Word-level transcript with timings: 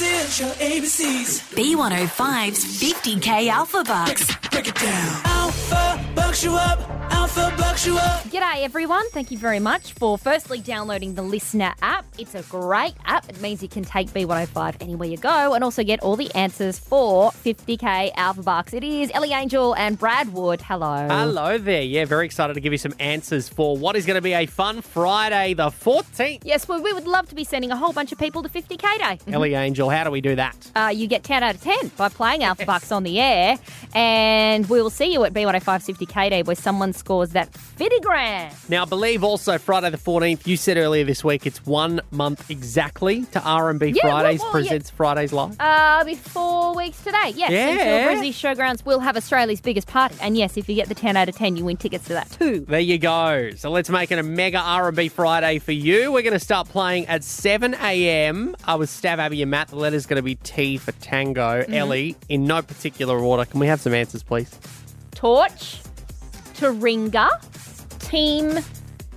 ABCs. 0.00 1.54
B105's 1.54 2.64
50k 2.82 3.50
Alphabucks. 3.50 4.50
Break 4.50 4.68
it 4.68 4.74
down. 4.76 5.31
Alpha 7.84 7.90
you 7.90 7.98
up. 7.98 8.22
G'day, 8.24 8.62
everyone. 8.62 9.08
Thank 9.10 9.30
you 9.30 9.38
very 9.38 9.58
much 9.58 9.92
for 9.94 10.16
firstly 10.16 10.60
downloading 10.60 11.14
the 11.14 11.22
LiSTNR 11.22 11.74
app. 11.82 12.04
It's 12.16 12.34
a 12.34 12.42
great 12.42 12.94
app. 13.04 13.28
It 13.28 13.40
means 13.40 13.62
you 13.62 13.68
can 13.68 13.84
take 13.84 14.08
B105 14.10 14.76
anywhere 14.80 15.08
you 15.08 15.16
go 15.16 15.54
and 15.54 15.64
also 15.64 15.82
get 15.82 16.00
all 16.00 16.16
the 16.16 16.32
answers 16.34 16.78
for 16.78 17.30
50k 17.30 18.14
Alphabucks. 18.14 18.72
It 18.72 18.84
is 18.84 19.10
Ellie 19.12 19.32
Angel 19.32 19.74
and 19.74 19.98
Brad 19.98 20.32
Wood. 20.32 20.60
Hello. 20.60 21.08
Hello 21.08 21.58
there. 21.58 21.82
Yeah, 21.82 22.04
very 22.04 22.24
excited 22.24 22.54
to 22.54 22.60
give 22.60 22.72
you 22.72 22.78
some 22.78 22.94
answers 23.00 23.48
for 23.48 23.76
what 23.76 23.96
is 23.96 24.06
going 24.06 24.16
to 24.16 24.22
be 24.22 24.32
a 24.32 24.46
fun 24.46 24.80
Friday, 24.80 25.54
the 25.54 25.68
14th. 25.68 26.42
Yes, 26.44 26.68
well, 26.68 26.80
we 26.80 26.92
would 26.92 27.06
love 27.06 27.28
to 27.30 27.34
be 27.34 27.44
sending 27.44 27.72
a 27.72 27.76
whole 27.76 27.92
bunch 27.92 28.12
of 28.12 28.18
people 28.18 28.42
to 28.42 28.48
50k 28.48 28.98
day. 28.98 29.32
Ellie 29.32 29.54
Angel, 29.54 29.90
how 29.90 30.04
do 30.04 30.10
we 30.10 30.20
do 30.20 30.36
that? 30.36 30.56
Uh, 30.76 30.92
you 30.94 31.06
get 31.06 31.24
10 31.24 31.42
out 31.42 31.56
of 31.56 31.62
10 31.62 31.88
by 31.96 32.08
playing 32.08 32.42
Alphabucks 32.42 32.94
on 32.94 33.02
the 33.02 33.20
air. 33.20 33.58
And 33.94 34.68
we 34.68 34.80
will 34.80 34.90
see 34.90 35.12
you 35.12 35.24
at 35.24 35.34
B105 35.34 35.62
50k 35.62 36.30
day 36.30 36.42
where 36.42 36.56
someone 36.56 36.92
scores 36.92 37.30
that 37.30 37.52
50 37.52 37.71
grand. 38.02 38.54
Now, 38.68 38.82
I 38.82 38.84
believe 38.84 39.24
also 39.24 39.58
Friday 39.58 39.90
the 39.90 39.96
14th, 39.98 40.46
you 40.46 40.56
said 40.56 40.76
earlier 40.76 41.04
this 41.04 41.24
week, 41.24 41.46
it's 41.46 41.64
one 41.66 42.00
month 42.10 42.50
exactly 42.50 43.24
to 43.26 43.42
R&B 43.42 43.88
Yeah, 43.96 44.02
Fridays 44.02 44.40
well, 44.40 44.48
yeah. 44.48 44.52
presents 44.52 44.90
Fridays 44.90 45.32
Live. 45.32 45.56
Uh, 45.60 46.04
be 46.04 46.14
four 46.14 46.74
weeks 46.74 47.02
today. 47.02 47.32
Yes, 47.34 47.50
Yeah. 47.50 48.10
until 48.10 48.22
Brizzy 48.22 48.30
Showgrounds 48.30 48.84
will 48.84 49.00
have 49.00 49.16
Australia's 49.16 49.60
biggest 49.60 49.86
party. 49.88 50.14
And 50.20 50.36
yes, 50.36 50.56
if 50.56 50.68
you 50.68 50.74
get 50.74 50.88
the 50.88 50.94
10 50.94 51.16
out 51.16 51.28
of 51.28 51.36
10, 51.36 51.56
you 51.56 51.64
win 51.64 51.76
tickets 51.76 52.06
to 52.06 52.12
that 52.14 52.30
too. 52.30 52.64
There 52.68 52.80
you 52.80 52.98
go. 52.98 53.50
So 53.56 53.70
let's 53.70 53.90
make 53.90 54.10
it 54.10 54.18
a 54.18 54.22
mega 54.22 54.58
R&B 54.58 55.08
Friday 55.08 55.58
for 55.58 55.72
you. 55.72 56.12
We're 56.12 56.22
going 56.22 56.32
to 56.32 56.38
start 56.40 56.68
playing 56.68 57.06
at 57.06 57.24
7 57.24 57.74
a.m. 57.74 58.54
I 58.64 58.74
was 58.76 58.90
Stav, 58.90 59.18
Abby 59.18 59.42
and 59.42 59.50
Matt. 59.50 59.68
The 59.68 59.76
letter's 59.76 60.06
going 60.06 60.16
to 60.18 60.22
be 60.22 60.34
T 60.36 60.76
for 60.78 60.92
Tango. 60.92 61.62
Mm-hmm. 61.62 61.74
Ellie, 61.74 62.16
in 62.28 62.44
no 62.44 62.62
particular 62.62 63.18
order. 63.18 63.44
Can 63.44 63.60
we 63.60 63.66
have 63.66 63.80
some 63.80 63.94
answers, 63.94 64.22
please? 64.22 64.58
Torch, 65.14 65.80
Taringa, 66.54 67.28
team, 68.12 68.58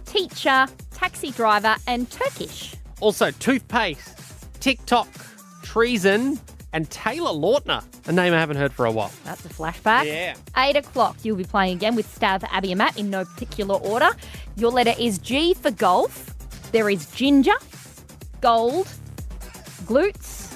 teacher, 0.05 0.67
taxi 0.91 1.29
driver, 1.31 1.75
and 1.85 2.09
Turkish. 2.09 2.75
Also, 3.01 3.29
toothpaste, 3.29 4.17
TikTok, 4.61 5.09
treason, 5.63 6.39
and 6.71 6.89
Taylor 6.89 7.31
Lautner, 7.31 7.83
a 8.07 8.13
name 8.13 8.33
I 8.33 8.39
haven't 8.39 8.55
heard 8.55 8.71
for 8.71 8.85
a 8.85 8.91
while. 8.91 9.11
That's 9.25 9.45
a 9.45 9.49
flashback. 9.49 10.05
Yeah. 10.05 10.35
Eight 10.55 10.77
o'clock, 10.77 11.17
you'll 11.23 11.35
be 11.35 11.43
playing 11.43 11.75
again 11.75 11.95
with 11.95 12.07
Stav, 12.07 12.45
Abby, 12.49 12.71
and 12.71 12.77
Matt 12.77 12.97
in 12.97 13.09
no 13.09 13.25
particular 13.25 13.75
order. 13.75 14.11
Your 14.55 14.71
letter 14.71 14.93
is 14.97 15.17
G 15.17 15.53
for 15.55 15.71
golf. 15.71 16.33
There 16.71 16.89
is 16.89 17.05
ginger, 17.11 17.55
gold, 18.39 18.87
glutes, 19.87 20.53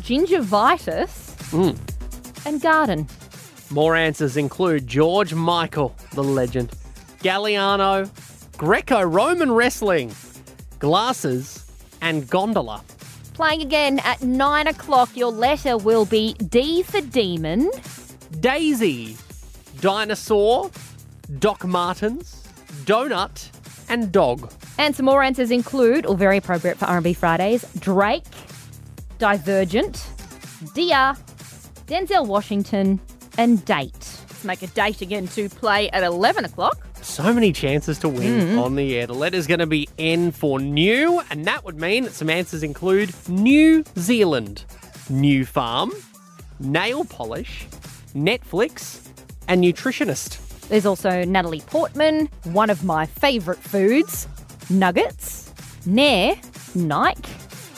gingivitis, 0.00 1.36
mm. 1.52 1.78
and 2.44 2.60
garden. 2.60 3.06
More 3.70 3.94
answers 3.94 4.36
include 4.36 4.88
George 4.88 5.32
Michael, 5.32 5.94
the 6.14 6.24
legend, 6.24 6.72
Galliano, 7.20 8.08
Greco 8.56 9.02
Roman 9.02 9.52
wrestling, 9.52 10.12
glasses, 10.78 11.66
and 12.00 12.28
gondola. 12.28 12.82
Playing 13.34 13.62
again 13.62 13.98
at 14.00 14.22
nine 14.22 14.66
o'clock, 14.66 15.16
your 15.16 15.30
letter 15.30 15.76
will 15.76 16.04
be 16.04 16.34
D 16.34 16.82
for 16.82 17.00
demon, 17.00 17.70
Daisy, 18.40 19.16
dinosaur, 19.80 20.70
Doc 21.38 21.64
Martens, 21.64 22.42
donut, 22.84 23.48
and 23.88 24.12
dog. 24.12 24.52
and 24.78 24.94
some 24.94 25.06
more 25.06 25.22
answers 25.22 25.50
include, 25.50 26.04
or 26.06 26.16
very 26.16 26.36
appropriate 26.36 26.78
for 26.78 26.84
R&B 26.86 27.14
Fridays, 27.14 27.64
Drake, 27.78 28.24
Divergent, 29.18 30.06
Dia, 30.74 31.16
Denzel 31.86 32.26
Washington, 32.26 33.00
and 33.38 33.64
Date. 33.64 33.92
Let's 33.94 34.44
make 34.44 34.62
a 34.62 34.66
date 34.68 35.00
again 35.00 35.26
to 35.28 35.48
play 35.48 35.90
at 35.90 36.02
eleven 36.02 36.44
o'clock. 36.44 36.87
So 37.08 37.32
many 37.34 37.52
chances 37.52 37.98
to 38.00 38.08
win 38.08 38.40
mm-hmm. 38.40 38.58
on 38.60 38.76
the 38.76 38.94
air. 38.94 39.06
The 39.06 39.14
letter's 39.14 39.48
going 39.48 39.58
to 39.58 39.66
be 39.66 39.88
N 39.98 40.30
for 40.30 40.60
new, 40.60 41.20
and 41.30 41.46
that 41.46 41.64
would 41.64 41.80
mean 41.80 42.04
that 42.04 42.12
some 42.12 42.30
answers 42.30 42.62
include 42.62 43.12
New 43.28 43.82
Zealand, 43.96 44.64
new 45.10 45.44
farm, 45.44 45.90
nail 46.60 47.04
polish, 47.04 47.66
Netflix, 48.14 49.08
and 49.48 49.64
nutritionist. 49.64 50.68
There's 50.68 50.86
also 50.86 51.24
Natalie 51.24 51.62
Portman, 51.62 52.28
one 52.44 52.70
of 52.70 52.84
my 52.84 53.06
favourite 53.06 53.58
foods, 53.58 54.28
nuggets, 54.70 55.52
Nair, 55.86 56.36
Nike, 56.76 57.32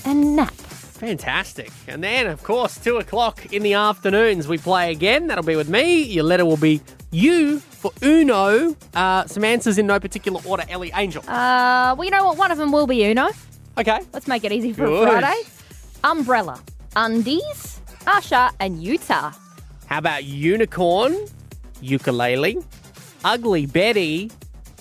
and 0.04 0.36
Nap. 0.36 0.52
Fantastic. 0.52 1.70
And 1.88 2.04
then, 2.04 2.26
of 2.26 2.42
course, 2.42 2.76
two 2.78 2.98
o'clock 2.98 3.54
in 3.54 3.62
the 3.62 3.72
afternoons, 3.72 4.46
we 4.48 4.58
play 4.58 4.90
again. 4.90 5.28
That'll 5.28 5.44
be 5.44 5.56
with 5.56 5.70
me. 5.70 6.02
Your 6.02 6.24
letter 6.24 6.44
will 6.44 6.58
be 6.58 6.82
U 7.12 7.58
for 7.58 7.92
Uno. 8.02 8.76
Uh, 8.94 9.26
some 9.26 9.44
answers 9.44 9.78
in 9.78 9.86
no 9.86 9.98
particular 9.98 10.40
order. 10.46 10.64
Ellie 10.68 10.92
Angel. 10.94 11.22
Uh, 11.28 11.94
well, 11.96 12.04
you 12.04 12.10
know 12.10 12.24
what? 12.24 12.38
One 12.38 12.50
of 12.50 12.58
them 12.58 12.72
will 12.72 12.86
be 12.86 13.04
Uno. 13.04 13.28
okay. 13.78 14.00
Let's 14.12 14.26
make 14.28 14.44
it 14.44 14.52
easy 14.52 14.72
for 14.72 14.86
Good. 14.86 15.08
a 15.08 15.10
Friday. 15.20 15.42
Umbrella, 16.04 16.60
undies, 16.96 17.80
Usher, 18.06 18.50
and 18.60 18.82
Utah. 18.82 19.32
How 19.86 19.98
about 19.98 20.24
unicorn, 20.24 21.16
ukulele, 21.82 22.58
ugly 23.24 23.66
Betty, 23.66 24.30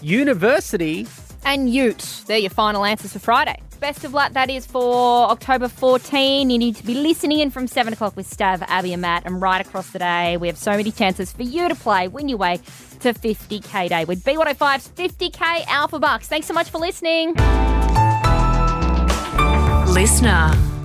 university, 0.01 1.07
and 1.44 1.69
Ute. 1.73 2.23
They're 2.28 2.38
your 2.38 2.50
final 2.51 2.85
answers 2.85 3.13
for 3.13 3.19
Friday. 3.19 3.59
Best 3.79 4.03
of 4.03 4.13
luck, 4.13 4.34
that 4.34 4.50
is 4.50 4.66
for 4.66 5.29
October 5.29 5.69
14. 5.69 6.50
You 6.50 6.57
need 6.57 6.75
to 6.75 6.85
be 6.85 6.95
listening 6.95 7.40
in 7.40 7.50
from 7.50 7.66
7 7.66 7.94
o'clock 7.94 8.16
with 8.17 8.29
Stav, 8.29 8.62
Abby, 8.67 8.91
and 8.91 9.01
Matt, 9.01 9.25
and 9.25 9.41
right 9.41 9.66
across 9.66 9.91
the 9.91 10.00
day. 10.00 10.35
We 10.35 10.47
have 10.47 10.57
so 10.57 10.72
many 10.72 10.91
chances 10.91 11.31
for 11.31 11.44
you 11.44 11.69
to 11.69 11.75
play. 11.75 12.09
Win 12.09 12.28
your 12.28 12.38
way 12.38 12.57
to 13.00 13.13
50k 13.13 13.88
day 13.90 14.03
with 14.03 14.23
B105's 14.23 14.90
50k 14.90 15.62
Alphabucks. 15.63 16.25
Thanks 16.25 16.47
so 16.47 16.53
much 16.53 16.69
for 16.69 16.78
listening. 16.79 17.35
LiSTNR. 19.96 20.78